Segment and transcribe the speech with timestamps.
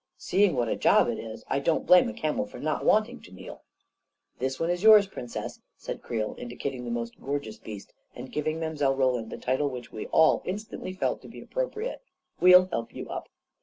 [0.17, 3.31] Seeing what a job it is, I don't blame a camel for not wanting to
[3.31, 3.61] kneel!
[4.39, 8.31] 44 This one is yours, Princess," said Creel, indi cating the most gorgeous beast and
[8.31, 12.01] giving Mile* Roland the title which we all instantly felt to be appropriate.
[12.39, 13.29] 4< We'll help you up."